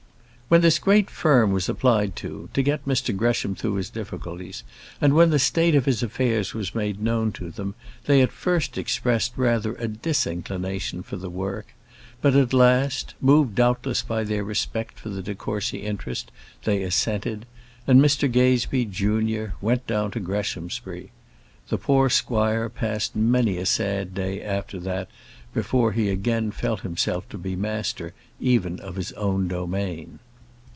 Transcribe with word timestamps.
When 0.51 0.59
this 0.59 0.79
great 0.79 1.09
firm 1.09 1.53
was 1.53 1.69
applied 1.69 2.17
to, 2.17 2.49
to 2.53 2.61
get 2.61 2.83
Mr 2.85 3.15
Gresham 3.15 3.55
through 3.55 3.75
his 3.75 3.89
difficulties, 3.89 4.65
and 4.99 5.13
when 5.13 5.29
the 5.29 5.39
state 5.39 5.75
of 5.75 5.85
his 5.85 6.03
affairs 6.03 6.53
was 6.53 6.75
made 6.75 7.01
known 7.01 7.31
to 7.39 7.51
them, 7.51 7.73
they 8.05 8.19
at 8.21 8.33
first 8.33 8.77
expressed 8.77 9.31
rather 9.37 9.75
a 9.75 9.87
disinclination 9.87 11.03
for 11.03 11.15
the 11.15 11.29
work. 11.29 11.67
But 12.21 12.35
at 12.35 12.51
last, 12.51 13.13
moved 13.21 13.55
doubtless 13.55 14.01
by 14.01 14.25
their 14.25 14.43
respect 14.43 14.99
for 14.99 15.07
the 15.07 15.23
de 15.23 15.35
Courcy 15.35 15.83
interest, 15.85 16.31
they 16.65 16.83
assented; 16.83 17.45
and 17.87 18.01
Mr 18.01 18.29
Gazebee, 18.29 18.83
junior, 18.83 19.53
went 19.61 19.87
down 19.87 20.11
to 20.11 20.19
Greshamsbury. 20.19 21.11
The 21.69 21.77
poor 21.77 22.09
squire 22.09 22.67
passed 22.67 23.15
many 23.15 23.55
a 23.55 23.65
sad 23.65 24.13
day 24.13 24.41
after 24.41 24.81
that 24.81 25.07
before 25.53 25.93
he 25.93 26.09
again 26.09 26.51
felt 26.51 26.81
himself 26.81 27.29
to 27.29 27.37
be 27.37 27.55
master 27.55 28.13
even 28.41 28.81
of 28.81 28.97
his 28.97 29.13
own 29.13 29.47
domain. 29.47 30.19